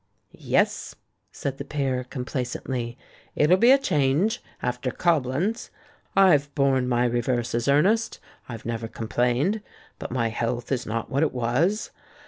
"Yes," 0.33 0.95
said 1.31 1.59
the 1.59 1.63
peer, 1.63 2.03
complacently, 2.03 2.97
"it'll 3.35 3.55
be 3.55 3.69
a 3.69 3.77
change 3.77 4.41
after 4.59 4.89
Coblenz. 4.89 5.69
I've 6.15 6.51
borne 6.55 6.89
my 6.89 7.05
reverses, 7.05 7.67
Ernest, 7.67 8.19
I've 8.49 8.65
never 8.65 8.87
complained; 8.87 9.61
but 9.99 10.09
my 10.09 10.29
health 10.29 10.71
is 10.71 10.87
not 10.87 11.11
what 11.11 11.21
it 11.21 11.33
was. 11.33 11.91